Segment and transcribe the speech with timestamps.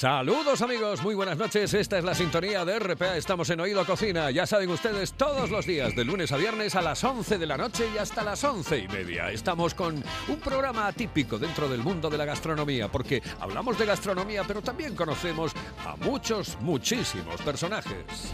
[0.00, 1.74] Saludos amigos, muy buenas noches.
[1.74, 3.18] Esta es la sintonía de RPA.
[3.18, 4.30] Estamos en Oído Cocina.
[4.30, 7.58] Ya saben ustedes, todos los días, de lunes a viernes a las 11 de la
[7.58, 9.30] noche y hasta las 11 y media.
[9.30, 14.42] Estamos con un programa atípico dentro del mundo de la gastronomía, porque hablamos de gastronomía,
[14.48, 15.52] pero también conocemos
[15.84, 18.30] a muchos, muchísimos personajes.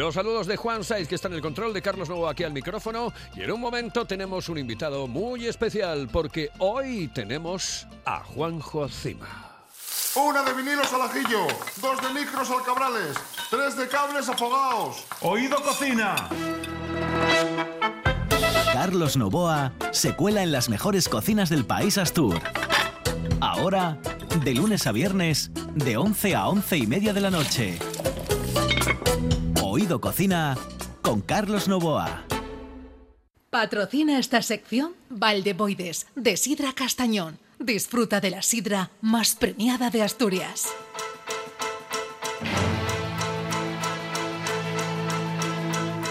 [0.00, 2.54] Los saludos de Juan Saiz, que está en el control, de Carlos Novo aquí al
[2.54, 3.12] micrófono.
[3.36, 9.58] Y en un momento tenemos un invitado muy especial, porque hoy tenemos a Juanjo Cima.
[10.14, 11.46] Una de vinilos al ajillo,
[11.82, 13.14] dos de micros al cabrales,
[13.50, 15.04] tres de cables afogados.
[15.20, 16.30] Oído Cocina.
[18.72, 22.40] Carlos Novoa se cuela en las mejores cocinas del país Astur.
[23.42, 23.98] Ahora,
[24.42, 27.78] de lunes a viernes, de 11 a 11 y media de la noche.
[29.72, 30.58] Oído Cocina
[31.00, 32.24] con Carlos Novoa.
[33.50, 37.38] Patrocina esta sección Valdeboides, de Sidra Castañón.
[37.60, 40.66] Disfruta de la sidra más premiada de Asturias.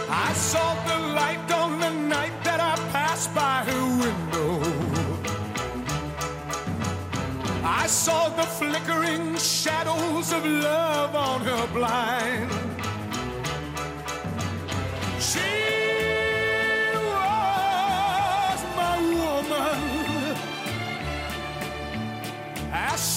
[0.07, 4.61] I saw the light on the night that I passed by her window.
[7.65, 12.68] I saw the flickering shadows of love on her blind.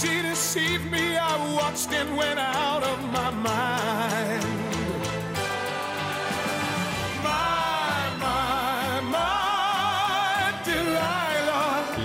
[0.02, 4.62] She deceived me, I watched and went out of my mind.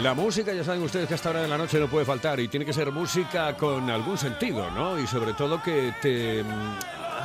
[0.04, 2.40] La música, ya saben ustedes que a esta hora de la noche no puede faltar
[2.40, 4.98] y tiene que ser música con algún sentido, ¿no?
[4.98, 6.78] Y sobre todo que te mm,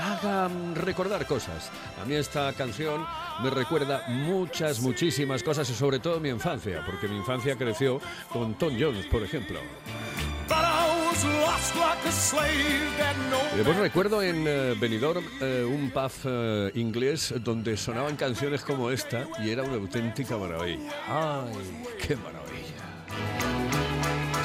[0.03, 1.71] haga recordar cosas.
[2.03, 3.07] A mí esta canción
[3.43, 8.01] me recuerda muchas, muchísimas cosas y sobre todo mi infancia, porque mi infancia creció
[8.33, 9.61] con Tom Jones, por ejemplo.
[13.57, 19.27] Después recuerdo en eh, Benidorm eh, un pub eh, inglés donde sonaban canciones como esta
[19.45, 20.91] y era una auténtica maravilla.
[21.07, 21.53] ¡Ay,
[22.01, 22.52] qué maravilla!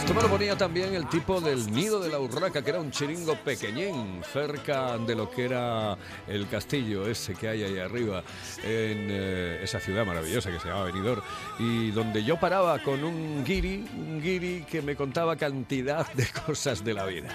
[0.08, 2.92] Esto me lo ponía también el tipo del Nido de la Urraca, que era un
[2.92, 5.98] chiringo pequeñín, cerca de lo que era
[6.30, 8.24] el castillo ese que hay ahí arriba,
[8.64, 11.22] en eh, esa ciudad maravillosa que se llama Benidorm,
[11.60, 16.86] y donde yo paraba con un guiri, un guiri que me contaba cantidad de cosas
[16.86, 17.28] de la vida.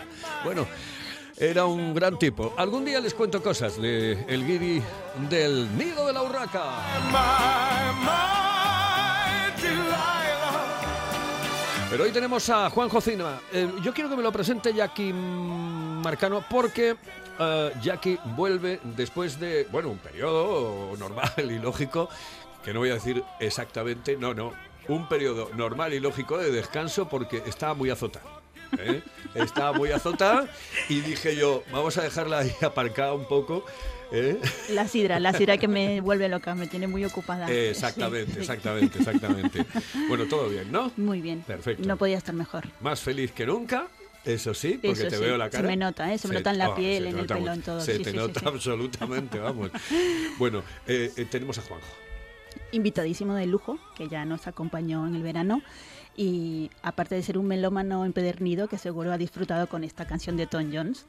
[0.43, 0.67] Bueno,
[1.37, 2.55] era un gran tipo.
[2.57, 4.83] Algún día les cuento cosas de el guiri
[5.29, 6.63] del Nido de la Urraca.
[11.93, 13.39] Pero hoy tenemos a Juan Jocina.
[13.53, 16.97] Eh, yo quiero que me lo presente Jackie Marcano porque
[17.39, 22.09] eh, Jackie vuelve después de, bueno, un periodo normal y lógico,
[22.65, 24.55] que no voy a decir exactamente, no, no,
[24.89, 28.41] un periodo normal y lógico de descanso porque estaba muy azotada.
[28.79, 29.03] ¿eh?
[29.35, 30.49] Estaba muy azotada
[30.89, 33.67] y dije yo, vamos a dejarla ahí aparcada un poco.
[34.13, 34.39] ¿Eh?
[34.71, 37.51] La sidra, la sidra que me vuelve loca, me tiene muy ocupada.
[37.51, 38.41] Eh, Exactamente, Sí, sí.
[38.41, 39.67] exactamente, exactamente.
[40.09, 40.93] Bueno, todo bien, ¿no?
[40.97, 41.43] Muy bien.
[41.47, 41.87] Perfecto.
[41.87, 42.65] No podía estar mejor.
[42.81, 43.89] Más feliz que nunca,
[44.25, 45.69] eso sí, porque Eso te sí, veo la se cara.
[45.69, 46.19] me nota, ¿eh?
[46.19, 47.53] Se me nota en la piel, se en el pelo, mucho.
[47.53, 47.81] en todo.
[47.81, 49.71] Se te nota absolutamente, vamos.
[50.39, 50.63] Bueno,
[51.31, 51.87] tenemos a Juanjo.
[52.73, 55.63] Invitadísimo de lujo, que ya nos acompañó en el verano.
[56.17, 60.47] Y aparte de ser un melómano empedernido, que seguro ha disfrutado con esta canción de
[60.47, 61.07] Tom Jones.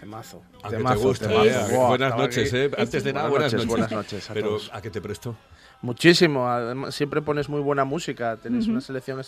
[0.00, 0.42] Temazo.
[0.62, 1.86] A que te gusta, temazo.
[1.88, 2.52] buenas noches.
[2.54, 2.70] ¿eh?
[2.76, 3.66] Antes de nada, buenas, Buenas noches.
[3.66, 4.70] noches, buenas noches a Pero, todos.
[4.72, 5.36] ¿a qué te prestó?
[5.82, 6.48] Muchísimo.
[6.48, 8.36] Además, siempre pones muy buena música.
[8.36, 9.20] Tenéis una selección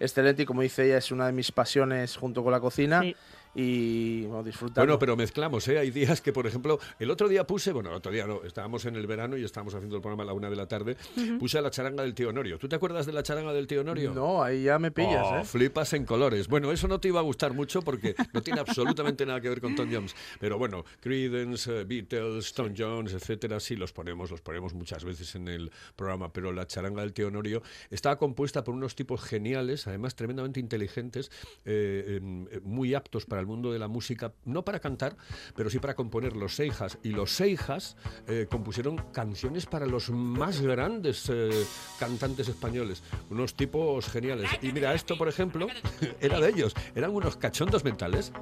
[0.00, 3.02] excelente y como dice ella, es una de mis pasiones junto con la cocina.
[3.02, 3.16] Sí.
[3.56, 4.82] Y bueno, disfrutando.
[4.82, 5.78] Bueno, pero mezclamos, ¿eh?
[5.78, 8.84] Hay días que, por ejemplo, el otro día puse, bueno, el otro día no, estábamos
[8.84, 10.96] en el verano y estábamos haciendo el programa a la una de la tarde,
[11.38, 12.58] puse a la charanga del tío Honorio.
[12.58, 14.12] ¿Tú te acuerdas de la charanga del tío Honorio?
[14.12, 15.44] No, ahí ya me pillas, Oh, ¿eh?
[15.44, 16.48] Flipas en colores.
[16.48, 19.60] Bueno, eso no te iba a gustar mucho porque no tiene absolutamente nada que ver
[19.60, 20.14] con Tom Jones.
[20.38, 25.34] Pero bueno, Creedence, eh, Beatles, Tom Jones, etcétera, sí los ponemos, los ponemos muchas veces
[25.34, 26.32] en el programa.
[26.32, 31.30] Pero la charanga del tío Honorio estaba compuesta por unos tipos geniales, además tremendamente inteligentes,
[31.64, 35.16] eh, em, eh, muy aptos para el mundo de la música, no para cantar,
[35.54, 36.36] pero sí para componer.
[36.36, 37.96] Los Seijas y los Seijas
[38.26, 41.50] eh, compusieron canciones para los más grandes eh,
[41.98, 44.50] cantantes españoles, unos tipos geniales.
[44.62, 45.66] Y mira, esto, por ejemplo,
[46.20, 48.32] era de ellos, eran unos cachondos mentales.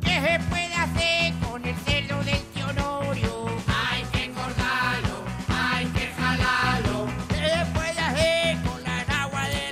[0.00, 1.21] ¿Qué se puede hacer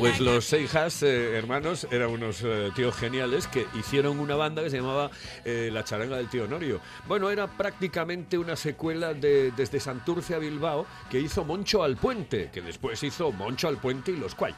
[0.01, 4.71] Pues los Seijas, eh, hermanos, eran unos eh, tíos geniales que hicieron una banda que
[4.71, 5.11] se llamaba
[5.45, 6.81] eh, La Charanga del Tío Honorio.
[7.07, 12.49] Bueno, era prácticamente una secuela de Desde Santurce a Bilbao que hizo Moncho al Puente,
[12.51, 14.55] que después hizo Moncho al Puente y los Cuay.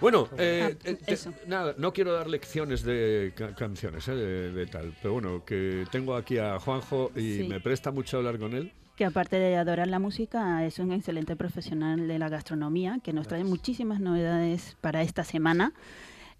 [0.00, 4.52] Bueno, eh, Ah, eh, te- nada, no quiero dar lecciones de ca- canciones, eh, de,
[4.52, 7.48] de tal, pero bueno, que tengo aquí a Juanjo y Sí.
[7.48, 8.72] me presta mucho hablar con él.
[8.96, 13.28] Que aparte de adorar la música, es un excelente profesional de la gastronomía, que nos
[13.28, 15.72] trae muchísimas novedades para esta semana.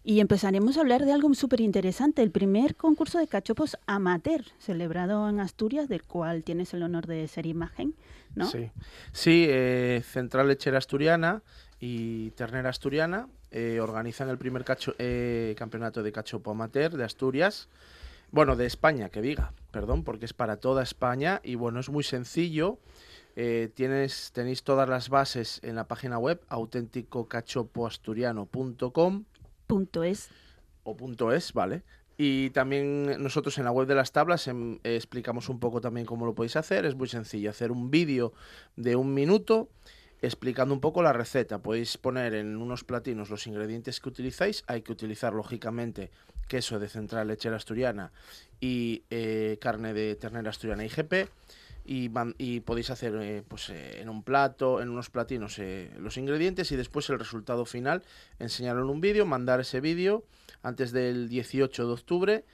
[0.02, 5.28] Y empezaremos a hablar de algo súper interesante, el primer concurso de cachopos amateur, celebrado
[5.28, 7.94] en Asturias, del cual tienes el honor de ser imagen,
[8.34, 8.46] ¿no?
[8.46, 8.70] Sí,
[9.12, 11.42] sí eh, Central Lechera Asturiana
[11.80, 17.68] y Ternera Asturiana eh, organizan el primer cacho- eh, campeonato de cachopo amateur de Asturias.
[18.30, 22.02] Bueno, de España, que diga, perdón, porque es para toda España y bueno, es muy
[22.02, 22.78] sencillo.
[23.36, 29.24] Eh, tienes, tenéis todas las bases en la página web auténticocachopoasturiano.com
[29.66, 30.30] Punto es.
[30.84, 31.82] o punto .es, ¿vale?
[32.16, 36.06] Y también nosotros en la web de las tablas em, eh, explicamos un poco también
[36.06, 36.86] cómo lo podéis hacer.
[36.86, 38.32] Es muy sencillo, hacer un vídeo
[38.76, 39.68] de un minuto
[40.22, 41.58] explicando un poco la receta.
[41.58, 44.64] Podéis poner en unos platinos los ingredientes que utilizáis.
[44.66, 46.10] Hay que utilizar, lógicamente,
[46.48, 48.12] queso de central lechera asturiana
[48.60, 51.28] y eh, carne de ternera asturiana IGP.
[51.88, 55.60] Y, man- y podéis hacer eh, pues, eh, en un plato, en unos platinos,
[56.00, 58.02] los ingredientes y después el resultado final,
[58.40, 60.24] enseñarlo en un vídeo, mandar ese vídeo
[60.62, 62.44] antes del 18 de octubre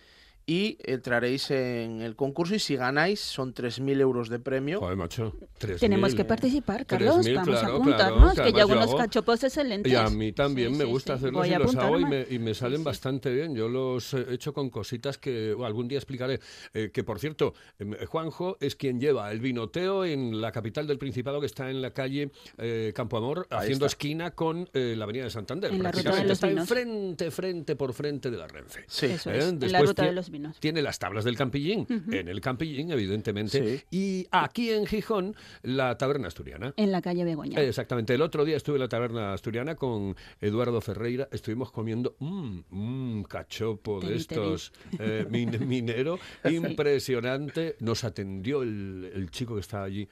[0.47, 4.81] y entraréis en el concurso y si ganáis son 3.000 euros de premio.
[4.81, 5.35] Joder, macho.
[5.61, 5.79] 3.000.
[5.79, 7.25] Tenemos que participar, Carlos.
[7.27, 9.93] 3.000, Vamos claro, a apuntarnos, claro, que además yo hago unos cachopos excelentes.
[9.93, 11.19] Y a mí también Sí, me sí, gusta sí.
[11.19, 12.85] hacerlos y los hago y me, y me salen Sí, sí.
[12.85, 13.55] bastante bien.
[13.55, 16.41] Yo los he hecho con cositas que bueno, algún día explicaré.
[16.75, 20.99] Eh, que por cierto, em, Juanjo es quien lleva el vinoteo en la capital del
[20.99, 23.95] Principado que está en la calle eh, Campo Amor, Ahí haciendo está.
[23.95, 25.73] esquina con eh, la avenida de Santander.
[25.73, 26.63] En la ruta de los está vinos.
[26.71, 28.85] enfrente, frente por frente de la Renfe.
[28.89, 29.07] Sí.
[29.07, 29.39] Eso ¿Eh?
[29.39, 30.59] es, en la ruta de los vinos.
[30.59, 33.79] Tiene las tablas del Campillín, en el Campillín, evidentemente.
[33.79, 33.85] Sí.
[33.91, 36.75] Y aquí en Gijón, la taberna asturiana.
[36.77, 37.61] En la calle Begoña.
[37.61, 38.15] Eh, Exactamente.
[38.15, 41.29] El otro día estuve en la taberna asturiana con Eduardo Ferreira.
[41.31, 44.41] Estuvimos comiendo un cachopo de Te vi, te vi.
[44.41, 46.19] estos eh, min- minero
[46.51, 47.77] impresionante.
[47.81, 50.09] Nos atendió el, el chico que estaba allí.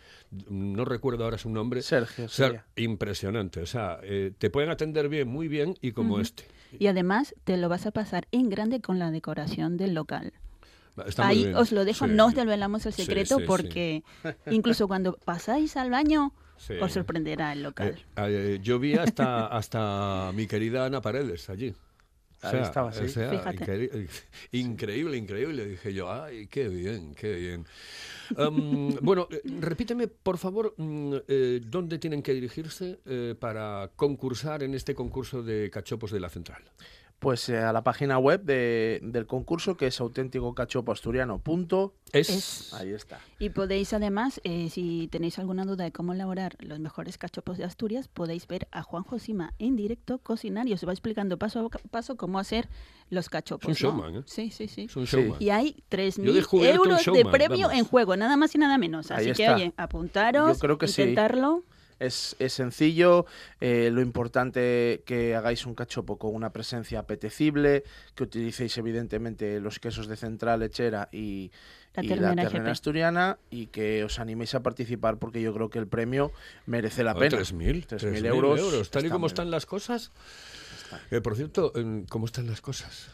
[0.49, 1.83] No recuerdo ahora su nombre.
[1.83, 2.67] Sergio sería.
[2.77, 3.61] impresionante.
[3.61, 6.45] O sea, eh, te pueden atender bien, muy bien y como este.
[6.79, 10.33] Y además te lo vas a pasar en grande con la decoración del local.
[11.07, 11.57] Está Ahí bien.
[11.57, 12.13] os lo dejo, Sí.
[12.15, 13.47] no os desvelamos el secreto sí, sí.
[13.47, 14.03] porque
[14.51, 16.33] incluso cuando pasáis al baño
[16.81, 17.97] os sorprenderá el local.
[18.17, 21.75] Eh, eh, yo vi hasta, hasta mi querida Ana Paredes allí.
[22.43, 23.05] O Ahí sea, estaba, sí.
[23.05, 23.57] o sea, Fíjate.
[23.65, 24.09] increí-
[24.53, 25.67] increíble, increíble.
[25.67, 27.67] Dije yo, ay, qué bien, qué bien.
[28.37, 34.63] Am, bueno, eh, repíteme, por favor, mm, eh, dónde tienen que dirigirse eh, para concursar
[34.63, 36.63] en este concurso de cachopos de la central.
[37.21, 42.31] Pues eh, a la página web de- del concurso que es auténticocachopoasturiano.es.
[42.31, 43.21] Es, Ahí está.
[43.39, 47.65] Y podéis además, eh, si tenéis alguna duda de cómo elaborar los mejores cachopos de
[47.65, 51.69] Asturias, podéis ver a Juan Josima en directo cocinar y os va explicando paso a
[51.91, 52.69] paso cómo hacer
[53.11, 53.71] los cachopos.
[53.71, 54.03] Es un ¿no?
[54.03, 54.23] showman, ¿eh?
[54.27, 54.83] Sí, sí, sí.
[54.89, 55.37] es un showman.
[55.41, 57.79] Y hay Yo 3.000 descubierto un euros de premio vamos.
[57.79, 59.11] en juego, nada más y nada menos.
[59.11, 61.15] Así que, oye, apuntaros, Yo creo que sí.
[62.01, 63.27] Es, es sencillo,
[63.61, 69.79] eh, lo importante que hagáis un cachopo con una presencia apetecible, que utilicéis evidentemente los
[69.79, 71.53] quesos de central lechera y
[71.95, 75.79] La y ternera la asturiana y que os animéis a participar porque yo creo que
[75.79, 76.33] el premio
[76.67, 77.39] merece la pena.
[77.39, 78.91] 3.000 3.000 3.000 euros.
[78.91, 80.11] Tal y como están las cosas.
[81.11, 83.09] Eh, por cierto, em, ¿cómo están las cosas?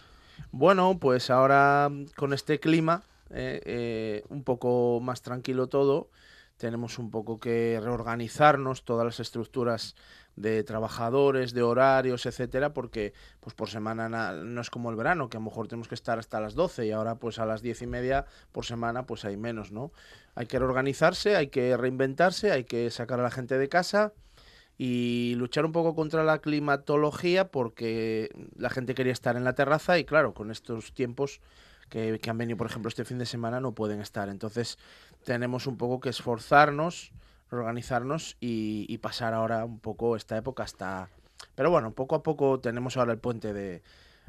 [0.52, 6.08] Bueno, pues ahora con este clima, eh, eh, un poco más tranquilo todo,
[6.56, 9.94] tenemos un poco que reorganizarnos todas las estructuras
[10.36, 15.28] de trabajadores, de horarios, etcétera, porque pues por semana na- no es como el verano,
[15.28, 17.62] que a lo mejor tenemos que estar hasta las 12 y ahora pues a las
[17.62, 19.92] 10 y media por semana pues hay menos, ¿no?
[20.34, 24.12] Hay que reorganizarse, hay que reinventarse, hay que sacar a la gente de casa
[24.78, 29.98] y luchar un poco contra la climatología porque la gente quería estar en la terraza
[29.98, 31.40] y claro, con estos tiempos
[31.88, 34.28] que, que han venido, por ejemplo, este fin de semana no pueden estar.
[34.28, 34.78] Entonces
[35.26, 37.12] tenemos un poco que esforzarnos,
[37.50, 41.08] organizarnos y, pasar ahora un poco esta época hasta...
[41.56, 43.82] Pero bueno, poco a poco tenemos ahora el puente de,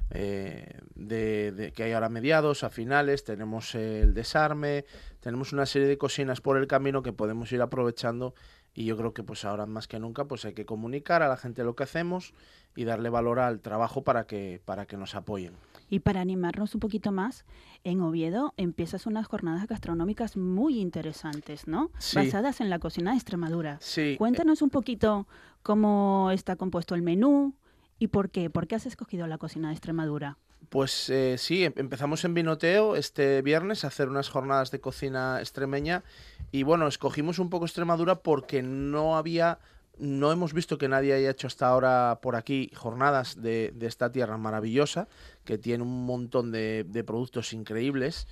[0.10, 4.86] eh, de, de- que hay ahora mediados, a finales, tenemos el desarme,
[5.20, 8.34] tenemos una serie de cocinas por el camino que podemos ir aprovechando
[8.74, 11.38] y yo creo que pues ahora más que nunca pues hay que comunicar a la
[11.38, 12.34] gente lo que hacemos
[12.75, 15.54] y darle valor al trabajo para que para que nos apoyen.
[15.89, 17.46] Y para animarnos un poquito más,
[17.84, 21.91] en Oviedo empiezas unas jornadas gastronómicas muy interesantes, ¿no?
[21.98, 22.17] Sí.
[22.17, 23.77] Basadas en la cocina de Extremadura.
[23.79, 25.27] Sí, Cuéntanos un poquito
[25.63, 27.56] cómo está compuesto el menú
[28.00, 28.50] ¿Y por qué?
[28.50, 30.38] ¿Por qué has escogido la cocina de Extremadura?
[30.70, 35.39] Pues eh, sí, em- empezamos en Vinoteo este viernes a hacer unas jornadas de cocina
[35.39, 36.03] extremeña
[36.51, 39.60] y bueno, escogimos un poco Extremadura porque no había,
[40.00, 44.12] no hemos visto que nadie haya hecho hasta ahora por aquí jornadas de, de esta
[44.12, 45.08] tierra maravillosa
[45.46, 48.27] que tiene un montón de, de productos increíbles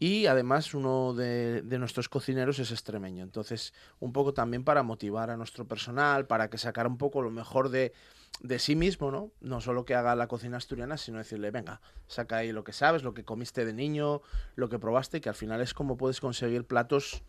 [0.00, 3.24] y además uno de, nuestros cocineros es extremeño.
[3.24, 7.30] Entonces, un poco también para motivar a nuestro personal, para que sacara un poco lo
[7.30, 7.92] mejor de,
[8.40, 9.32] de sí mismo, ¿no?
[9.40, 13.02] No solo que haga la cocina asturiana, sino decirle, venga, saca ahí lo que sabes,
[13.02, 14.22] lo que comiste de niño,
[14.54, 17.24] lo que probaste, que al final es como puedes conseguir platos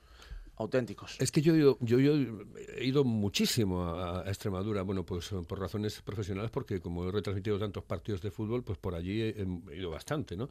[0.60, 1.16] auténticos.
[1.20, 2.14] Es que yo, he ido- yo, yo
[2.78, 7.12] he ido muchísimo a, a Extremadura, bueno, pues eh, por razones profesionales, porque como he
[7.12, 9.30] retransmitido tantos partidos de fútbol, pues por allí he,
[9.72, 10.50] he ido bastante, ¿no?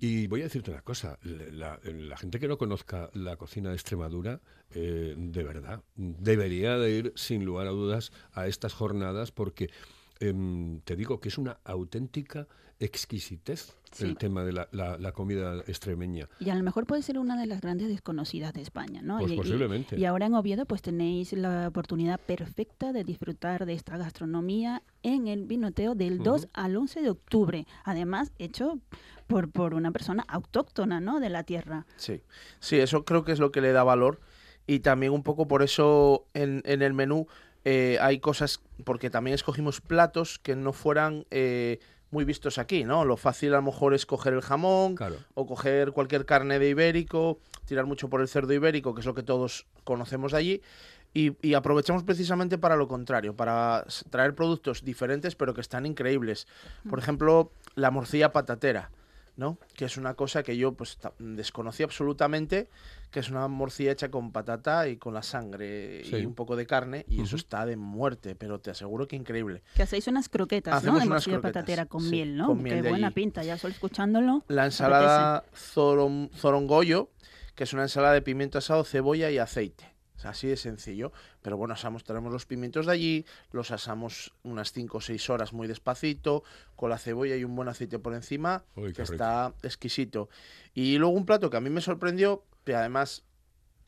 [0.00, 3.76] Y voy a decirte una cosa, la, la gente que no conozca la cocina de
[3.76, 4.40] Extremadura,
[4.74, 9.70] eh, de verdad, debería de ir sin lugar a dudas a estas jornadas, porque
[10.20, 12.48] em, te digo que es una auténtica
[12.80, 14.04] exquisitez Sí.
[14.04, 16.28] el tema de la, la- la comida extremeña.
[16.40, 19.18] Y a lo mejor puede ser una de las grandes desconocidas de España, ¿no?
[19.18, 19.98] Pues Y- posiblemente.
[19.98, 25.26] Y, ahora en Oviedo pues tenéis la oportunidad perfecta de disfrutar de esta gastronomía en
[25.28, 27.66] el vinoteo del 2 al 11 de octubre.
[27.84, 28.78] Además, hecho
[29.26, 31.20] por, por una persona autóctona, ¿no?
[31.20, 31.86] De la tierra.
[31.96, 32.22] Sí,
[32.60, 34.20] sí, eso creo que es lo que le da valor
[34.66, 37.26] y también un poco por eso en, en el menú
[37.64, 41.78] eh, hay cosas, porque también escogimos platos que no fueran eh,
[42.12, 43.04] muy vistos aquí, ¿no?
[43.04, 45.16] Lo fácil a lo mejor es coger el jamón Claro.
[45.34, 49.14] o coger cualquier carne de ibérico, tirar mucho por el cerdo ibérico, que es lo
[49.14, 50.62] que todos conocemos de allí.
[51.14, 56.46] Y, y aprovechamos precisamente para lo contrario, para traer productos diferentes pero que están increíbles.
[56.88, 58.90] Por ejemplo, la morcilla patatera,
[59.36, 59.58] ¿no?
[59.74, 62.68] Que es una cosa que yo pues desconocí absolutamente,
[63.10, 66.16] que es una morcilla hecha con patata y con la sangre Sí.
[66.16, 67.36] y un poco de carne y eso Ujú.
[67.36, 69.62] está de muerte, pero te aseguro que increíble.
[69.74, 70.78] Que hacéis unas croquetas, ¿no?
[70.78, 72.46] Hacemos De unas morcilla croquetas, patatera con sí, miel, ¿no?
[72.48, 73.14] con miel Qué de buena allí.
[73.14, 74.44] pinta, ya solo escuchándolo.
[74.48, 77.10] La ensalada zoron- zorongollo,
[77.54, 79.91] que es una ensalada de pimiento asado, cebolla y aceite.
[80.24, 81.12] Así de sencillo.
[81.42, 85.52] Pero bueno, asamos, traemos los pimientos de allí, los asamos unas 5 o 6 horas
[85.52, 86.42] muy despacito,
[86.76, 89.14] con la cebolla y un buen aceite por encima, Uy, que rico.
[89.14, 90.28] está exquisito.
[90.74, 93.24] Y luego un plato que a mí me sorprendió, que además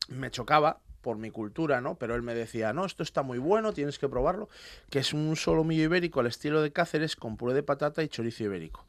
[0.08, 1.96] me chocaba por mi cultura, ¿no?
[1.96, 4.48] Pero él me decía, no, esto está muy bueno, tienes que probarlo,
[4.88, 8.44] que es un solomillo ibérico al estilo de Cáceres con puré de patata y chorizo
[8.44, 8.86] ibérico.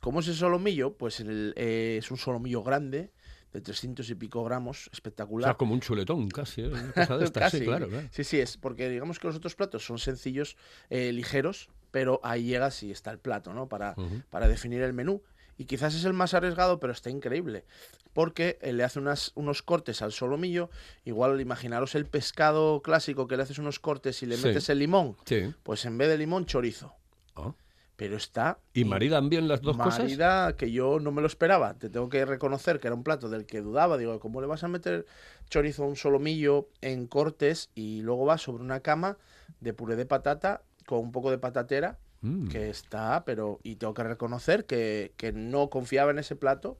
[0.00, 0.94] ¿Cómo es el solomillo?
[0.94, 3.10] Pues el, eh, es un solomillo grande,
[3.52, 5.48] de 300 y pico gramos, O espectacular.
[5.50, 6.68] sea, como un chuletón casi, ¿eh?
[6.68, 8.08] Una cosa de estas, sí, claro, claro.
[8.12, 10.56] Sí, sí, es porque digamos que los otros platos son sencillos,
[10.90, 13.68] eh, ligeros, pero ahí llegas y está el plato, ¿no?
[13.68, 13.94] Para,
[14.30, 15.22] para definir el menú.
[15.56, 17.64] Y quizás es el más arriesgado, pero está increíble.
[18.12, 20.70] Porque eh, le hace unas, unos cortes al solomillo.
[21.04, 24.46] Igual imaginaros el pescado clásico que le haces unos cortes y le Sí.
[24.46, 25.16] metes el limón.
[25.24, 25.52] Sí.
[25.64, 26.94] Pues en vez de limón, chorizo.
[27.34, 27.52] Ah.
[27.98, 28.60] Pero está.
[28.74, 29.98] ¿Y maridan bien las dos cosas?
[30.04, 31.74] Marida que yo no me lo esperaba.
[31.74, 33.98] Te tengo que reconocer que era un plato del que dudaba.
[33.98, 35.04] Digo, ¿cómo le vas a meter
[35.50, 39.18] chorizo a un solomillo en cortes y luego va sobre una cama
[39.58, 41.98] de puré de patata con un poco de patatera?
[42.20, 42.46] Mm.
[42.46, 43.58] Que está, pero.
[43.64, 46.78] Y tengo que reconocer que, que no confiaba en ese plato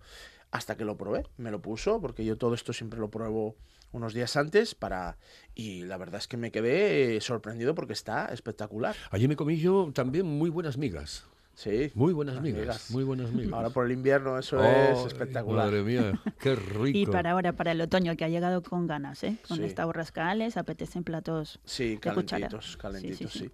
[0.53, 1.25] hasta que lo probé.
[1.37, 3.57] Me lo puso, porque yo todo esto siempre lo pruebo
[3.93, 5.17] unos días antes para.
[5.55, 8.95] Y la verdad es que me quedé eh, sorprendido porque está espectacular.
[9.11, 11.25] Allí me comí yo también muy buenas migas.
[11.55, 11.91] Sí.
[11.95, 12.61] Muy buenas Las migas.
[12.61, 12.91] migas.
[12.93, 13.53] Muy buenas migas.
[13.53, 15.67] Ahora por el invierno eso Ay, es espectacular.
[15.67, 16.97] Madre mía, qué rico.
[16.97, 19.37] Y para ahora, para el otoño, que ha llegado con ganas, ¿eh?
[19.49, 19.65] Con Sí.
[19.65, 22.47] esta borrascales, apetecen platos Sí, de cuchara.
[22.49, 23.51] calentitos, calentitos, sí, sí.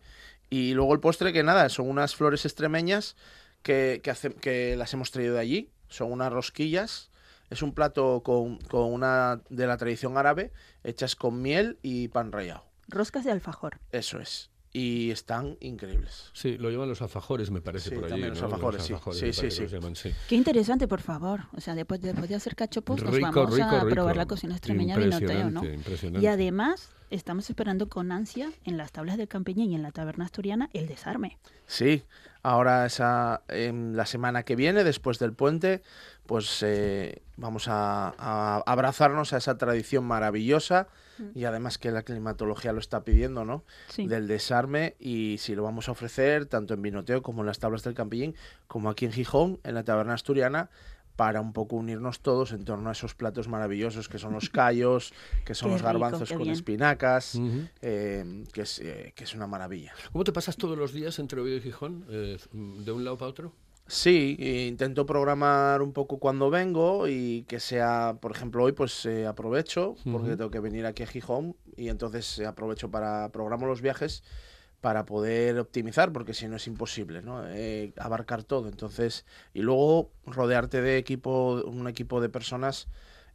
[0.50, 3.16] Y luego el postre, que nada, son unas flores extremeñas
[3.62, 5.70] que, que, hace- que las hemos traído de allí.
[5.88, 7.10] Son unas rosquillas.
[7.50, 12.32] Es un plato con, con una de la tradición árabe, hechas con miel y pan
[12.32, 12.64] rallado.
[12.88, 13.78] Roscas de alfajor.
[13.92, 14.50] Eso es.
[14.76, 16.30] Y están increíbles.
[16.32, 18.10] Sí, lo llaman los alfajores, me parece, Sí, por allí.
[18.10, 18.46] también los ¿no?
[18.46, 18.88] alfajores, sí.
[18.88, 19.62] Sí, sí, parece que sí.
[19.62, 20.10] los llaman, sí.
[20.28, 21.42] Qué interesante, por favor.
[21.56, 23.90] O sea, después, después de hacer cachopos, nos Rico, vamos rico, a rico.
[23.90, 25.64] probar la cocina extremeña de Noteo, ¿no?
[25.64, 26.24] Impresionante.
[26.24, 30.24] Y además, estamos esperando con ansia en las tablas del Campeñín y en la taberna
[30.24, 31.38] asturiana el desarme.
[31.66, 32.04] Sí,
[32.42, 35.82] ahora esa, en la semana que viene, después del puente,
[36.26, 40.88] pues eh, vamos a, a abrazarnos a esa tradición maravillosa
[41.34, 43.62] y además que la climatología lo está pidiendo, ¿no?
[43.88, 44.06] Sí.
[44.06, 47.84] Del desarme y si lo vamos a ofrecer tanto en Vinoteo como en las tablas
[47.84, 48.34] del Campillín,
[48.66, 50.70] como aquí en Gijón, en la taberna asturiana,
[51.16, 55.12] para un poco unirnos todos en torno a esos platos maravillosos que son los callos,
[55.44, 56.52] que son Qué los garbanzos con bien.
[56.52, 57.38] espinacas,
[57.82, 59.92] eh, que, es, eh, que es una maravilla.
[60.12, 62.04] ¿Cómo te pasas todos los días entre Oviedo y Gijón?
[62.10, 63.52] eh, de un lado para otro?
[63.86, 69.26] Sí, intento programar un poco cuando vengo y que sea, por ejemplo, hoy pues eh,
[69.26, 73.82] aprovecho porque tengo que venir aquí a Gijón y entonces eh, aprovecho para programo los
[73.82, 74.24] viajes
[74.84, 77.42] para poder optimizar, porque si no es imposible, ¿no?
[77.48, 78.68] Eh, abarcar todo.
[78.68, 79.24] Entonces,
[79.54, 82.88] y luego rodearte de equipo, un equipo de personas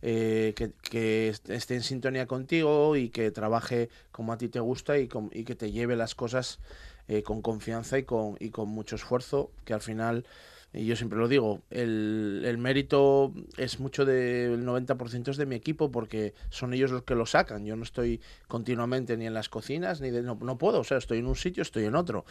[0.03, 4.59] eh, que, que est- esté en sintonía contigo y que trabaje como a ti te
[4.59, 6.59] gusta y, com- y que te lleve las cosas
[7.07, 10.25] eh, con confianza y con, y con mucho esfuerzo, que al final,
[10.71, 15.55] y yo siempre lo digo, el, el mérito es mucho del 90% es de mi
[15.55, 17.65] equipo porque son ellos los que lo sacan.
[17.65, 20.97] Yo no estoy continuamente ni en las cocinas, ni de, no, no puedo, o sea,
[20.99, 22.23] estoy en un sitio, estoy en otro.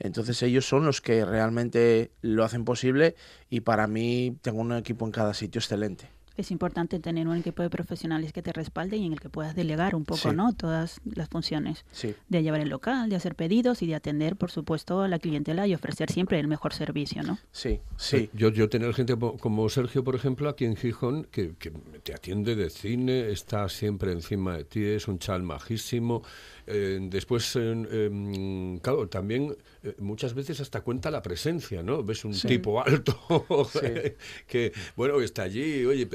[0.00, 3.14] Entonces ellos son los que realmente lo hacen posible
[3.48, 6.08] y para mí tengo un equipo en cada sitio excelente.
[6.36, 9.54] Es importante tener un equipo de profesionales que te respalde y en el que puedas
[9.54, 10.36] delegar un poco, Sí.
[10.36, 10.52] ¿no?
[10.52, 12.14] Todas las funciones Sí.
[12.28, 15.66] de llevar el local, de hacer pedidos y de atender, por supuesto, a la clientela
[15.66, 17.38] y ofrecer siempre el mejor servicio, ¿no?
[17.52, 18.30] Sí, sí.
[18.32, 21.70] Yo, yo tener gente como, como Sergio, por ejemplo, aquí en Gijón, que, que
[22.02, 26.22] te atiende de cine, está siempre encima de ti, es un chal majísimo.
[26.66, 32.02] Eh, después, en- em, claro, también eh, muchas veces hasta cuenta la presencia, ¿no?
[32.02, 32.48] Ves un Sí.
[32.48, 33.14] tipo alto
[33.72, 34.12] Sí.
[34.46, 36.08] que, bueno, está allí, oye,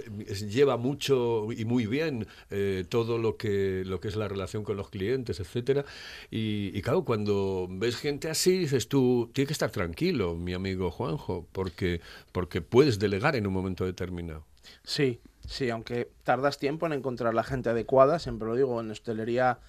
[0.50, 4.78] lleva mucho y muy bien eh, todo lo que, lo que es la relación con
[4.78, 5.86] los clientes, etcétera.
[6.32, 10.90] Y, y claro, cuando ves gente así, dices tú, tiene que estar tranquilo, mi amigo
[10.92, 12.02] Juanjo, porque,
[12.32, 14.46] porque puedes delegar en un momento determinado.
[14.84, 19.60] Sí, sí, aunque tardas tiempo en encontrar la gente adecuada, siempre lo digo, en hostelería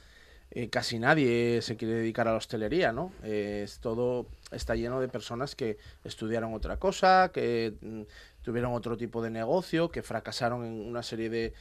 [0.52, 3.12] eh, casi nadie se quiere dedicar a la hostelería, ¿no?
[3.22, 8.02] Eh, es todo está lleno de personas que estudiaron otra cosa, que mm,
[8.42, 11.52] tuvieron otro tipo de negocio, que fracasaron en una serie de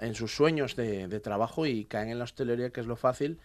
[0.00, 3.38] en sus sueños de, trabajo y caen en la hostelería, que es lo fácil.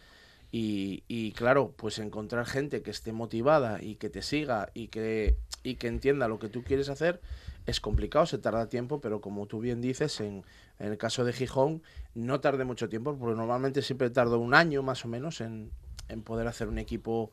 [0.52, 5.36] Y, y claro, pues encontrar gente que esté motivada y que te siga y que,
[5.64, 7.20] y que entienda lo que tú quieres hacer
[7.66, 10.44] es complicado, se tarda tiempo, pero como tú bien dices, en,
[10.80, 11.82] en el caso de Gijón
[12.16, 15.72] no tardé mucho tiempo, porque normalmente siempre tardo un año más o menos en,
[16.10, 17.32] en poder hacer un equipo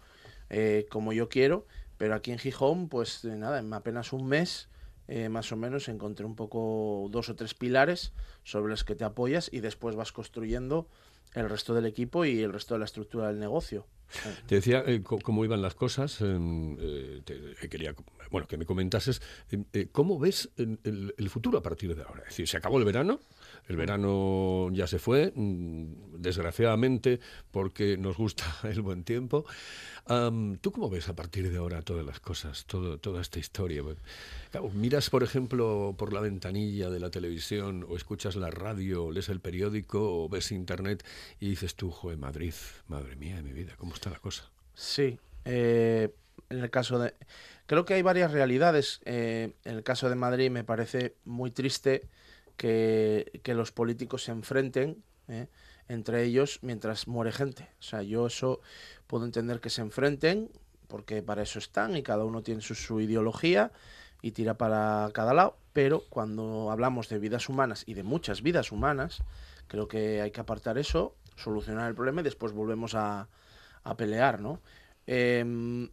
[0.49, 1.67] eh, como yo quiero,
[1.97, 4.69] pero aquí en Gijón, pues nada, en apenas un mes
[5.11, 8.13] eh, más o menos encontré un poco dos o tres pilares
[8.45, 10.87] sobre los que te apoyas y después vas construyendo
[11.35, 13.87] el resto del equipo y el resto de la estructura del negocio.
[14.47, 16.21] Te decía eh, cómo iban las cosas.
[16.21, 17.95] em, eh, te- eh, quería,
[18.31, 19.21] bueno, que me comentases
[19.73, 22.23] eh, cómo ves el- el futuro a partir de ahora.
[22.23, 23.21] Es decir, se acabó el verano.
[23.69, 27.21] El verano ya se fue, mm, desgraciadamente,
[27.51, 29.45] porque nos gusta el buen tiempo.
[30.61, 33.85] ¿Tú cómo ves a partir de ahora todas las cosas, todo, toda esta historia?
[34.51, 39.13] Claro, miras, por ejemplo, por la ventanilla de la televisión, o escuchas la radio, o
[39.13, 41.05] lees el periódico, o ves internet,
[41.39, 42.55] y dices tú, joder, Madrid,
[42.89, 44.51] madre mía de mi vida, ¿cómo está la cosa?
[44.75, 46.13] Sí, eh,
[46.49, 47.15] en el caso de...
[47.67, 49.01] Creo que hay varias realidades.
[49.05, 52.09] eh, en el caso de Madrid me parece muy triste
[52.61, 55.47] que, los políticos se enfrenten eh,
[55.89, 57.71] entre ellos mientras muere gente.
[57.81, 58.61] O sea, yo eso
[59.07, 60.51] puedo entender que se enfrenten
[60.87, 63.73] porque para eso están y cada uno tiene su, su ideología
[64.21, 68.73] y tira para cada lado, pero cuando hablamos de vidas humanas y de muchas vidas
[68.73, 69.23] humanas,
[69.67, 73.29] creo que hay que apartar eso, solucionar el problema y después volvemos a,
[73.85, 74.61] a pelear, ¿no?
[75.07, 75.89] Em,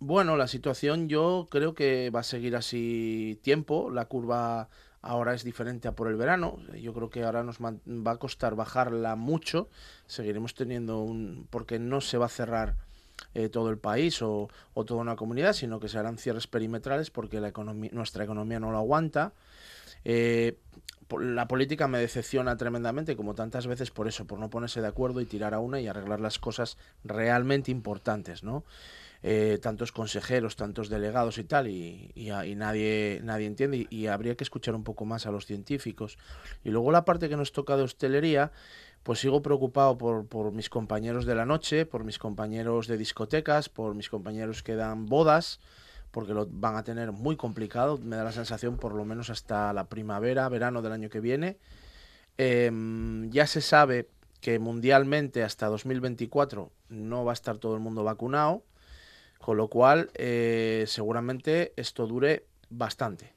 [0.00, 3.90] bueno, la situación yo creo que va a seguir así tiempo.
[3.90, 4.68] La curva
[5.02, 6.58] ahora es diferente a por el verano.
[6.80, 9.68] Yo creo que ahora nos va a costar bajarla mucho.
[10.06, 11.46] Seguiremos teniendo un...
[11.50, 12.76] porque no se va a cerrar
[13.34, 17.10] eh, todo el país o, o toda una comunidad, sino que se harán cierres perimetrales
[17.10, 19.32] porque la economía, nuestra economía no lo aguanta.
[20.04, 20.58] Eh,
[21.18, 25.20] la política me decepciona tremendamente, como tantas veces, por eso, por no ponerse de acuerdo
[25.20, 28.64] y tirar a una y arreglar las cosas realmente importantes, ¿no?
[29.22, 32.10] Eh, tantos consejeros, tantos delegados y tal, y,
[32.56, 36.16] nadie, nadie entiende, y, habría que escuchar un poco más a los científicos.
[36.64, 38.50] Y luego la parte que nos toca de hostelería,
[39.02, 43.68] pues sigo preocupado por, por mis compañeros de la noche, por mis compañeros de discotecas,
[43.68, 45.60] por mis compañeros que dan bodas,
[46.10, 49.72] porque lo van a tener muy complicado, me da la sensación por lo menos hasta
[49.74, 51.58] la primavera, verano del año que viene.
[52.38, 54.08] Em, ya se sabe
[54.40, 58.64] que mundialmente hasta 2024 no va a estar todo el mundo vacunado,
[59.40, 63.32] con lo cual eh, seguramente esto dure bastante.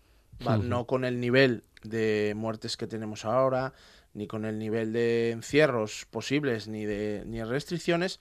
[0.45, 0.57] Va-.
[0.57, 3.73] No con el nivel de muertes que tenemos ahora,
[4.13, 8.19] ni con el nivel de encierros posibles, ni de ni restricciones,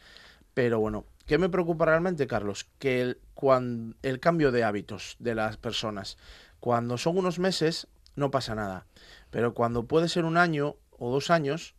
[0.54, 2.66] pero bueno, ¿qué me preocupa realmente, Carlos?
[2.78, 6.16] Que el, cuan- el cambio de hábitos de las personas.
[6.60, 8.86] Cuando son unos meses, no pasa nada.
[9.30, 11.74] Pero cuando puede ser un año o dos años,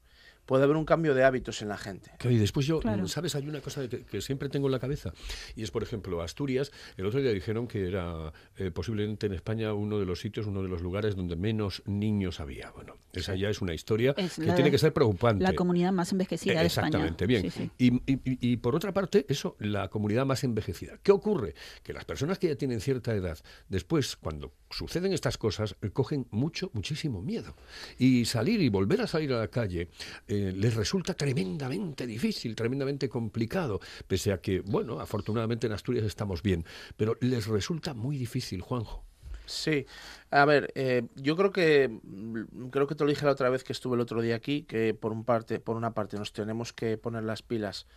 [0.46, 2.12] puede haber un cambio de hábitos en la gente.
[2.18, 3.08] Claro, y después yo, Claro.
[3.08, 3.36] ¿sabes?
[3.36, 5.14] Hay una cosa que, que siempre tengo en la cabeza
[5.56, 6.72] y es, por ejemplo, Asturias.
[6.98, 10.62] El otro día dijeron que era eh, posiblemente en España uno de los sitios, uno
[10.62, 12.72] de los lugares donde menos niños había.
[12.72, 15.44] Bueno, esa ya es una historia Es que tiene que ser preocupante.
[15.44, 16.88] La comunidad más envejecida de España.
[16.88, 17.44] Exactamente, bien.
[17.44, 17.72] Sí, sí.
[17.78, 20.98] Y, y- y- y por otra parte, eso, la comunidad más envejecida.
[21.04, 21.56] ¿Qué ocurre?
[21.84, 23.38] Que las personas que ya tienen cierta edad,
[23.70, 27.56] después, cuando suceden estas cosas, eh, cogen mucho, muchísimo miedo.
[27.98, 29.90] Y salir y volver a salir a la calle
[30.34, 36.66] les resulta tremendamente difícil, tremendamente complicado, pese a que, bueno, afortunadamente en Asturias estamos bien,
[36.98, 39.04] pero les resulta muy difícil, Juanjo.
[39.46, 39.86] Sí,
[40.32, 43.64] a ver, eh, yo creo que mm, creo que te lo dije la otra vez
[43.64, 46.72] que estuve el otro día aquí, que por un parte, por una parte nos tenemos
[46.72, 47.88] que poner las pilas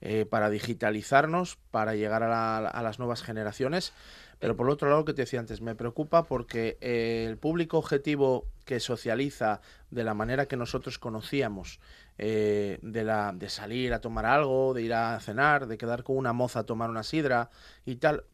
[0.00, 3.92] eh, para digitalizarnos, para llegar a, la- a las nuevas generaciones,
[4.38, 8.46] pero por otro lado, que te decía antes, me preocupa porque eh, el público objetivo
[8.64, 9.60] que socializa
[9.90, 11.78] de la manera que nosotros conocíamos,
[12.16, 16.16] eh, de, la, de salir a tomar algo, de ir a cenar, de quedar con
[16.16, 17.50] una moza a tomar una sidra
[17.84, 18.24] y tal,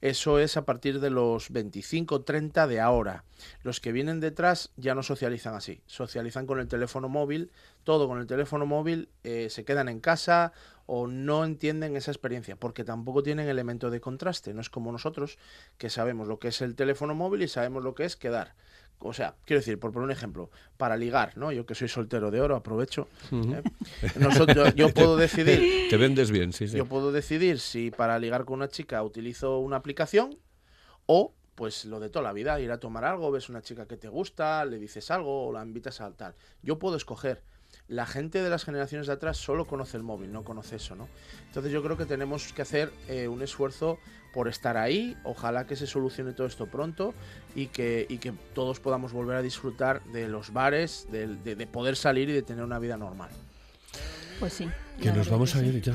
[0.00, 3.24] eso es a partir de los 25, 30 de ahora.
[3.62, 7.50] Los que vienen detrás ya no socializan así, socializan con el teléfono móvil,
[7.84, 10.52] todo con el teléfono móvil, se quedan en casa
[10.86, 15.38] o no entienden esa experiencia, porque tampoco tienen elemento de contraste, no es como nosotros
[15.78, 18.54] que sabemos lo que es el teléfono móvil y sabemos lo que es quedar.
[19.00, 21.52] O sea, quiero decir, por poner un ejemplo, para ligar, ¿no?
[21.52, 23.08] Yo que soy soltero de oro, aprovecho.
[23.32, 23.62] ¿eh?
[24.18, 26.76] Nosotros, yo puedo decidir Te vendes bien, sí, sí.
[26.76, 30.38] yo puedo decidir si para ligar con una chica utilizo una aplicación
[31.06, 33.96] o pues lo de toda la vida, ir a tomar algo, ves una chica que
[33.96, 36.34] te gusta, le dices algo o la invitas a tal.
[36.62, 37.42] Yo puedo escoger.
[37.88, 41.08] La gente de las generaciones de atrás solo conoce el móvil, no conoce eso, ¿no?
[41.48, 43.98] Entonces yo creo que tenemos que hacer eh, un esfuerzo
[44.32, 47.14] por estar ahí, ojalá que se solucione todo esto pronto
[47.54, 51.94] y que, y que todos podamos volver a disfrutar de los bares, de, de poder
[51.94, 53.30] salir y de tener una vida normal.
[54.40, 54.68] Pues sí.
[55.00, 55.66] Que nos vamos que a sí.
[55.68, 55.94] ir ya.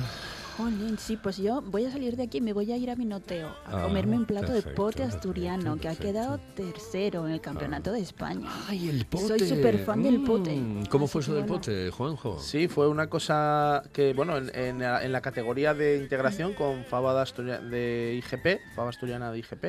[0.63, 2.95] Jolín, sí, pues yo voy a salir de aquí y me voy a ir a
[2.97, 7.31] Minoteo a Ah, comerme un plato de pote asturiano perfecto, que ha quedado tercero en
[7.33, 8.45] el campeonato de España.
[8.67, 9.27] ¡Ay, el pote!
[9.27, 10.53] Soy súper fan del pote.
[10.53, 11.55] Mm, ¿Cómo Así fue eso del bueno.
[11.61, 12.39] pote, Juanjo?
[12.39, 16.83] Sí, fue una cosa que, bueno, en, en la, en la categoría de integración con
[16.83, 19.65] Faba de, Asturia- de IGP, Faba Asturiana de IGP,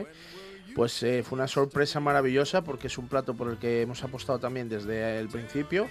[0.74, 4.40] pues eh, fue una sorpresa maravillosa porque es un plato por el que hemos apostado
[4.40, 5.86] también desde el principio,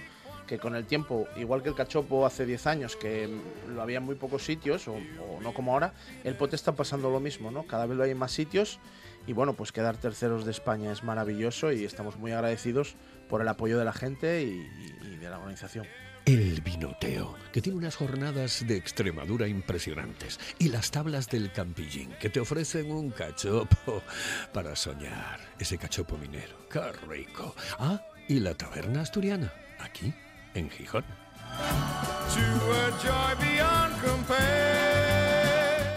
[0.50, 3.30] que con el tiempo, igual que el cachopo hace 10 años, que
[3.72, 7.08] lo había en muy pocos sitios, o, o no como ahora, el pote está pasando
[7.08, 7.62] lo mismo, ¿no?
[7.68, 8.80] Cada vez lo hay en más sitios
[9.28, 12.96] y bueno, pues quedar terceros de España es maravilloso y estamos muy agradecidos
[13.28, 14.68] por el apoyo de la gente y-
[15.06, 15.86] y- y de la organización.
[16.26, 20.40] El Vinoteo, que tiene unas jornadas de Extremadura impresionantes.
[20.58, 24.02] Y las tablas del Campillín, que te ofrecen un cachopo
[24.52, 25.38] para soñar.
[25.60, 26.56] Ese cachopo minero.
[26.68, 27.54] ¡Qué rico!
[27.78, 30.12] Ah, y la taberna asturiana, aquí,
[30.54, 31.04] en Gijón.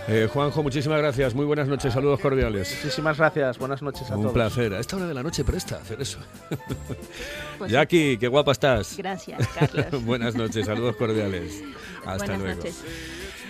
[0.09, 1.33] Eh, Juanjo, muchísimas gracias.
[1.33, 1.93] Muy buenas noches.
[1.93, 2.75] Saludos cordiales.
[2.83, 4.33] Muchísimas gracias, buenas noches a Un todos.
[4.33, 4.73] placer.
[4.73, 6.19] A esta hora de la noche presta hacer eso.
[7.57, 8.97] Pues Jackie, qué guapa estás.
[8.97, 10.03] Gracias, Carlos.
[10.03, 11.63] Buenas noches, saludos cordiales.
[12.05, 12.55] Hasta Buenas luego.
[12.57, 12.83] noches.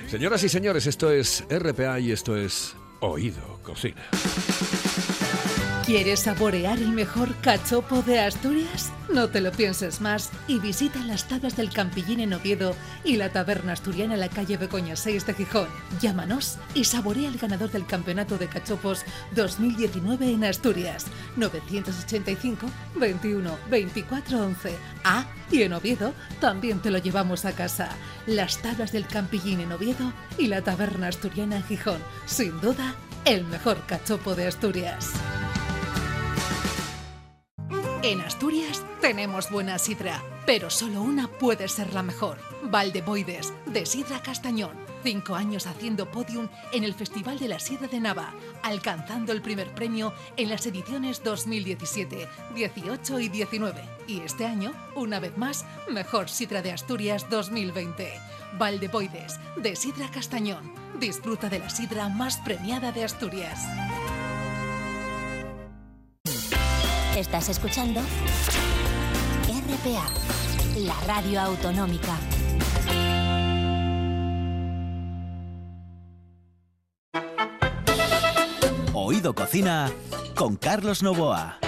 [0.07, 4.03] Señoras y señores, esto es RPA y esto es Oído Cocina.
[5.85, 8.89] ¿Quieres saborear el mejor cachopo de Asturias?
[9.13, 13.33] No te lo pienses más y visita las tablas del Campillín en Oviedo y la
[13.33, 15.67] taberna asturiana en la calle Begoña 6 de Gijón.
[15.99, 19.03] Llámanos y saborea el ganador del Campeonato de Cachopos
[19.35, 21.05] 2019 en Asturias.
[21.35, 22.65] 985
[22.95, 24.77] 21 24 11.
[25.03, 27.89] Ah, y en Oviedo también te lo llevamos a casa.
[28.25, 31.99] Las tablas del Campillín en Oviedo y la taberna asturiana en Gijón.
[32.25, 35.11] Sin duda, el mejor cachopo de Asturias.
[38.03, 42.37] En Asturias tenemos buena sidra, pero solo una puede ser la mejor.
[42.63, 44.73] Valdeboides, de Sidra Castañón.
[45.03, 49.73] Cinco años haciendo podium en el Festival de la Sidra de Nava, alcanzando el primer
[49.73, 53.81] premio en las ediciones 2017, 18 y 19.
[54.07, 58.11] Y este año, una vez más, Mejor Sidra de Asturias 2020.
[58.59, 60.73] Valdeboides, de Sidra Castañón.
[60.99, 63.61] Disfruta de la sidra más premiada de Asturias.
[67.23, 68.01] Estás escuchando
[69.47, 70.05] RPA,
[70.79, 72.17] la radio autonómica.
[78.93, 79.89] Oído Cocina
[80.35, 81.62] con Carlos Novoa.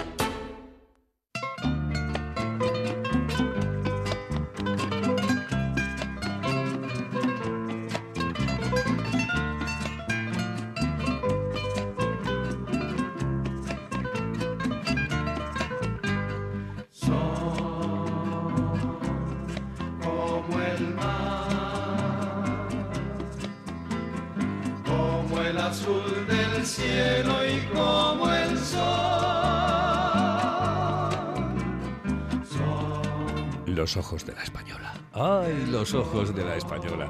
[33.85, 34.93] Los ojos de la española.
[35.13, 37.07] Ay, los ojos de la española.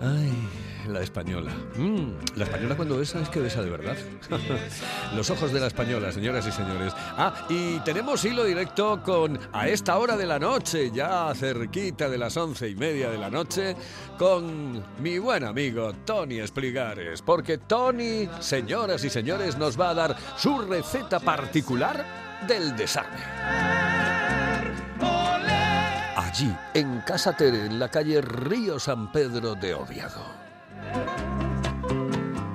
[0.00, 0.32] Ay,
[0.86, 1.52] la española.
[1.76, 3.94] Mm, la española cuando besa es que besa de verdad.
[5.14, 6.94] los ojos de la española, señoras y señores.
[6.96, 12.16] Ah, y tenemos hilo directo con a esta hora de la noche, ya cerquita de
[12.16, 13.76] las once y media de la noche,
[14.16, 17.20] con mi buen amigo Tony Espligares.
[17.20, 22.02] Porque Tony, señoras y señores, nos va a dar su receta particular
[22.48, 23.87] del desarme.
[26.38, 30.22] Allí, en Casa Tere, en la calle Río San Pedro de Oviedo.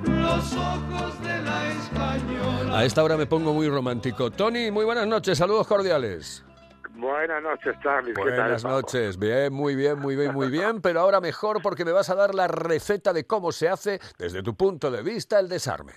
[0.04, 2.78] Los ojos de la española.
[2.78, 4.30] A esta hora me pongo muy romántico.
[4.30, 6.46] Tony, muy buenas noches, saludos cordiales.
[6.92, 8.14] Buenas noches, Charlie.
[8.14, 11.84] ¿Qué tal, Buenas noches, bien, muy bien, muy bien, muy bien, pero ahora mejor porque
[11.84, 15.38] me vas a dar la receta de cómo se hace, desde tu punto de vista,
[15.38, 15.92] el desarme.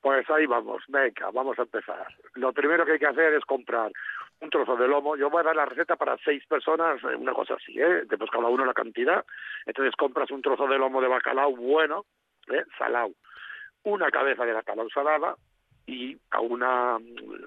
[0.00, 2.06] Pues ahí vamos, venga, vamos a empezar.
[2.34, 3.90] Lo primero que hay que hacer es comprar
[4.44, 5.16] un trozo de lomo.
[5.16, 8.04] Yo voy a dar la receta para seis personas, eh, una cosa así, ¿eh?
[8.06, 9.24] Después cada uno la cantidad.
[9.66, 12.04] Entonces compras un trozo de lomo de bacalao bueno,
[12.48, 12.64] ¿eh?
[12.78, 13.12] Salao.
[13.84, 15.34] Una cabeza de bacalao salada
[15.86, 16.98] y a una,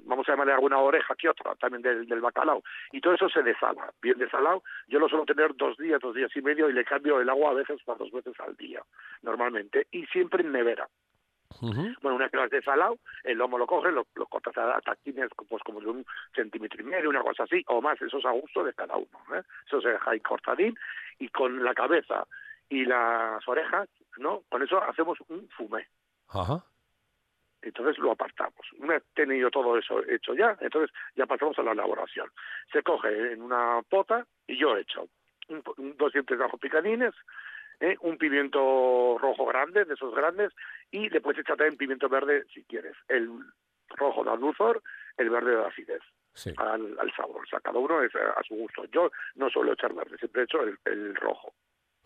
[0.04, 2.64] vamos a llamarle alguna oreja que otra también del, del bacalao.
[2.92, 4.64] Y todo eso se desala, bien desalado.
[4.88, 7.52] Yo lo suelo tener dos días, dos días y medio y le cambio el agua
[7.52, 8.82] a veces para dos veces al día,
[9.22, 9.88] normalmente.
[9.92, 10.88] Y siempre en nevera.
[11.62, 14.80] Bueno, una vez que lo has desalado, el lomo lo coges, lo, lo cortas a
[14.82, 16.06] tactines pues como de un
[16.36, 19.20] centímetro y medio, una cosa así, o más, eso es a gusto de cada uno.
[19.36, 19.42] ¿eh?
[19.66, 20.78] Eso se deja ahí cortadín
[21.20, 22.28] y con la cabeza
[22.70, 24.44] y las orejas, ¿no?
[24.50, 25.88] Con eso hacemos un fumé.
[26.30, 26.64] Ajá.
[27.62, 28.62] Entonces lo apartamos.
[28.78, 32.30] Una vez tenido todo eso hecho ya, entonces ya pasamos a la elaboración.
[32.72, 35.08] Se coge en una pota y yo he hecho
[35.50, 37.16] un, un- dos dientes de ajo picadines,
[37.80, 37.96] ¿eh?
[38.02, 40.54] un pimiento rojo grande, de esos grandes,
[40.92, 42.96] y le puedes echar también pimiento verde si quieres.
[43.08, 43.30] El
[43.90, 44.82] rojo da dulzor,
[45.18, 46.02] el verde da acidez
[46.34, 46.54] Sí.
[46.58, 47.42] al, al sabor.
[47.44, 48.86] O sea, cada uno es a, a su gusto.
[48.92, 51.54] Yo no suelo echar verde, siempre he hecho el, el rojo.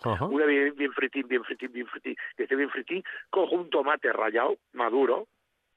[0.03, 0.25] Ajá.
[0.25, 4.12] Una bien, bien fritín, bien fritín, bien fritín, que esté bien fritín, cojo un tomate
[4.13, 5.27] rallado, maduro,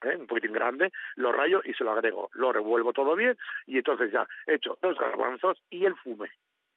[0.02, 0.16] ¿eh?
[0.16, 2.30] un poquitín grande, lo rayo y se lo agrego.
[2.34, 6.30] Lo revuelvo todo bien y entonces ya he hecho dos garbanzos y el fume.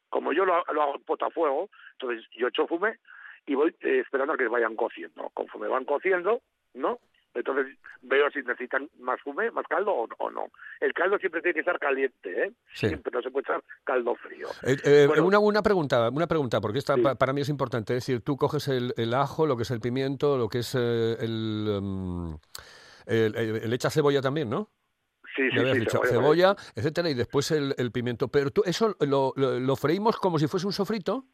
[0.10, 2.98] Como yo lo, lo hago en potafuego, entonces yo echo fume
[3.46, 5.30] y voy eh, esperando a que vayan cociendo.
[5.34, 6.42] Conforme van cociendo,
[6.74, 7.00] ¿no?
[7.34, 7.68] Entonces
[8.02, 10.48] veo si necesitan más fume, más caldo o, o no.
[10.80, 12.52] El caldo siempre tiene que estar caliente, ¿eh?
[12.74, 12.88] Sí.
[12.88, 14.48] Siempre no se puede echar caldo frío.
[14.64, 15.26] Eh, eh, Bueno.
[15.26, 17.94] una, una pregunta, una pregunta, porque esta pa- para mí es importante.
[17.96, 20.74] Es decir, tú coges el, el ajo, lo que es el pimiento, lo que es
[20.74, 22.38] el, em,
[23.06, 24.70] el, el- el echa cebolla también, ¿no?
[25.38, 28.28] Sí, sí, habías sí, dicho cebolla, cebolla, etcétera, y después el, el pimiento.
[28.28, 31.26] Pero tú eso lo, lo, lo freímos como si fuese un sofrito.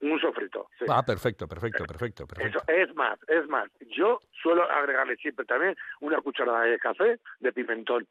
[0.00, 0.68] Un sofrito.
[0.78, 0.84] sí.
[0.88, 2.58] Ah, perfecto, perfecto, perfecto, perfecto.
[2.58, 3.70] Eso, es más, es más.
[3.96, 8.06] Yo suelo agregarle siempre también una cucharada de café de pimentón.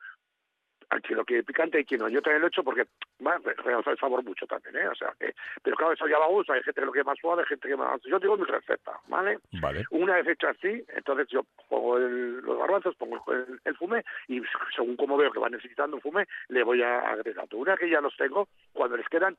[0.89, 2.10] Al que lo quiere picante y quien no.
[2.10, 2.86] Yo también lo he hecho porque
[3.26, 4.88] va, realza el sabor mucho también, ¿eh?
[4.88, 6.54] O sea que, pero claro, eso ya va a gusto.
[6.54, 8.02] Hay gente que lo quiere más suave, hay gente que más.
[8.04, 9.39] Yo digo mi receta, ¿vale?
[9.62, 9.84] Vale.
[9.91, 14.41] Una vez hecho así, entonces yo pongo el- los garbanzos, pongo el, el fumé y
[14.76, 17.58] según como veo que va necesitando un fumé, le voy a agregando.
[17.58, 19.36] Una que ya los tengo, cuando les quedan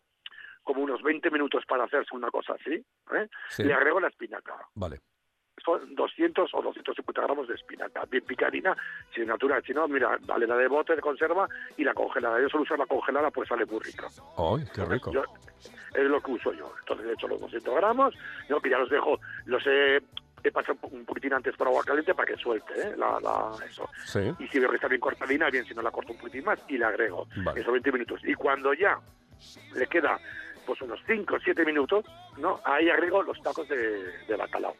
[0.62, 2.72] como unos 20 minutos para hacerse una cosa así,
[3.12, 3.28] ¿eh?
[3.48, 3.62] Sí.
[3.62, 4.98] le agrego la espinaca Vale.
[5.66, 8.74] Son 200 o 250 gramos de espinaca, bien picadina,
[9.12, 12.40] si es natural, si no, mira, dale la de bote de conserva y la congelada.
[12.40, 14.06] Yo suelo usar la congelada, pues sale muy rica.
[14.38, 15.10] ¡Ay, qué rico!
[15.12, 15.24] Yo-
[15.94, 16.72] es lo que uso yo.
[16.80, 18.14] Entonces he hecho los 200 gramos,
[18.48, 18.60] ¿no?
[18.60, 20.00] que ya los dejo, los he,
[20.44, 22.94] he pasado un poquitín antes por agua caliente para que suelte ¿eh?
[22.96, 23.88] la, la- eso.
[24.04, 24.20] Sí.
[24.38, 26.60] Y si veo que está bien cortadina, bien, si no la corto un poquitín más
[26.68, 27.26] y la agrego.
[27.44, 27.60] Vale.
[27.60, 28.20] Esos 20 minutos.
[28.24, 28.98] Y cuando ya
[29.74, 30.18] le queda
[30.66, 32.04] pues unos 5 o 7 minutos,
[32.38, 32.60] ¿no?
[32.64, 33.78] Ahí agrego los tacos de,
[34.26, 34.74] de bacalao.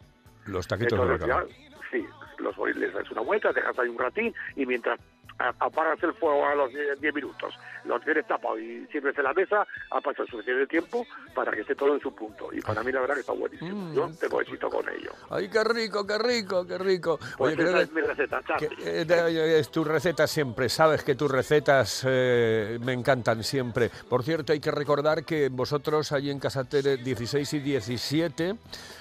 [0.47, 1.49] Los taquitos de bacalao.
[1.91, 2.05] Sí,
[2.39, 4.99] los les das una vuelta, dejas ahí un ratín y mientras
[5.39, 9.35] apagas el fuego a los 10 10 minutos, los tienes tapados y sirves en la
[9.35, 12.49] mesa, ha pasado suficiente tiempo para que esté todo en su punto.
[12.53, 13.71] Y para mí la verdad que está buenísimo.
[13.91, 13.95] Mm.
[13.95, 15.13] Yo tengo éxito con ello.
[15.31, 17.19] ¡Ay, qué rico, qué rico, qué rico!
[17.37, 18.69] Pues creo esa que- es mi receta, Charlie.
[18.83, 23.91] Eh, es tus recetas siempre, sabes que tus recetas eh, me encantan siempre.
[24.09, 28.57] Por cierto, hay que recordar que vosotros allí en Casatere 16 y 17,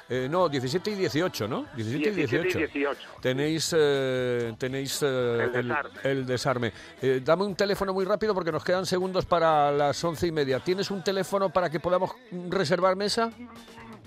[0.09, 1.65] eh, no, 17 y 18, ¿no?
[1.75, 2.74] 17 y 17 y 18.
[2.79, 2.99] 18.
[3.21, 5.99] Tenéis, eh, tenéis eh, El desarme.
[6.03, 6.73] el desarme.
[7.01, 10.59] Eh, dame un teléfono muy rápido porque nos quedan segundos para las once y media.
[10.59, 12.11] ¿Tienes un teléfono para que podamos
[12.49, 13.31] reservar mesa?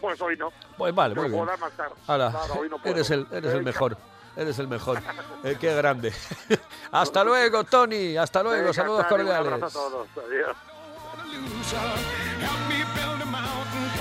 [0.01, 0.51] Pues hoy no.
[0.77, 1.45] Pues vale, muy bien.
[1.45, 1.95] más tarde.
[2.07, 2.95] Hala, Claro, hoy no puedo.
[2.95, 3.97] eres el, eres el mejor.
[4.37, 5.01] Eres el mejor.
[5.45, 6.13] Eh, qué grande.
[6.93, 8.17] Hasta luego, Tony.
[8.17, 8.59] Hasta luego.
[8.61, 9.53] Venga, Saludos un cordiales.
[9.53, 10.09] abrazo a todos.
[10.29, 10.57] Adiós.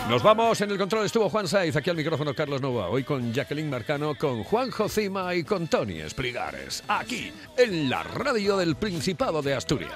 [0.09, 3.33] Nos vamos, en el control estuvo Juan Saiz, aquí al micrófono Carlos Nova, hoy con
[3.33, 9.41] Jacqueline Marcano, con Juan Jocima y con Tony Espligares, aquí en la radio del Principado
[9.41, 9.91] de Asturias.